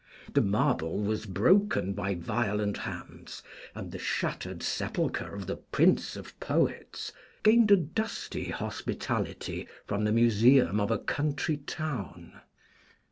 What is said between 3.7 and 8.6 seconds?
and the shattered sepulchre of the Prince of Poets gained a dusty